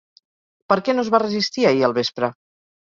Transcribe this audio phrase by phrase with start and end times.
[0.73, 2.35] Per què no es va resistir ahir al vespre?